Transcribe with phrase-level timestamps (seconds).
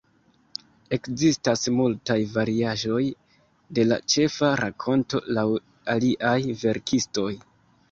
[0.95, 3.03] Ekzistas multaj variaĵoj
[3.79, 5.47] de la ĉefa rakonto laŭ
[5.97, 7.31] aliaj verkistoj.